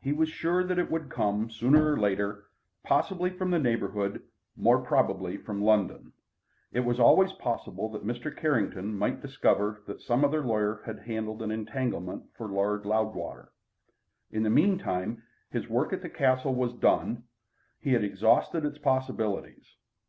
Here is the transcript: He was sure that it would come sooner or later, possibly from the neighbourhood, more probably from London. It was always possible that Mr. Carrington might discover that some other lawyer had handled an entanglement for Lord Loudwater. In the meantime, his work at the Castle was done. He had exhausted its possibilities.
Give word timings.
He 0.00 0.12
was 0.12 0.28
sure 0.28 0.62
that 0.62 0.78
it 0.78 0.88
would 0.88 1.08
come 1.10 1.50
sooner 1.50 1.92
or 1.92 1.98
later, 1.98 2.44
possibly 2.84 3.28
from 3.28 3.50
the 3.50 3.58
neighbourhood, 3.58 4.22
more 4.54 4.78
probably 4.78 5.36
from 5.36 5.64
London. 5.64 6.12
It 6.72 6.84
was 6.84 7.00
always 7.00 7.32
possible 7.32 7.88
that 7.88 8.06
Mr. 8.06 8.32
Carrington 8.36 8.96
might 8.96 9.20
discover 9.20 9.82
that 9.88 10.00
some 10.00 10.24
other 10.24 10.42
lawyer 10.44 10.82
had 10.86 11.00
handled 11.00 11.42
an 11.42 11.50
entanglement 11.50 12.26
for 12.36 12.46
Lord 12.46 12.86
Loudwater. 12.86 13.50
In 14.30 14.44
the 14.44 14.48
meantime, 14.50 15.24
his 15.50 15.66
work 15.68 15.92
at 15.92 16.02
the 16.02 16.08
Castle 16.08 16.54
was 16.54 16.72
done. 16.74 17.24
He 17.80 17.94
had 17.94 18.04
exhausted 18.04 18.64
its 18.64 18.78
possibilities. 18.78 19.74